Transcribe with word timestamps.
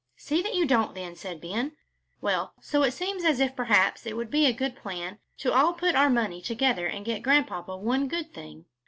"See 0.17 0.41
that 0.41 0.55
you 0.55 0.65
don't, 0.65 0.95
then," 0.95 1.15
said 1.15 1.39
Ben. 1.39 1.73
"Well, 2.21 2.55
so 2.59 2.81
it 2.81 2.89
seems 2.89 3.23
as 3.23 3.39
if 3.39 3.55
perhaps 3.55 4.07
it 4.07 4.17
would 4.17 4.31
be 4.31 4.47
a 4.47 4.51
good 4.51 4.75
plan 4.75 5.19
to 5.37 5.53
all 5.53 5.73
put 5.73 5.93
our 5.93 6.09
money 6.09 6.41
together 6.41 6.87
and 6.87 7.05
get 7.05 7.21
Grandpapa 7.21 7.77
one 7.77 8.07
good 8.07 8.33
thing." 8.33 8.65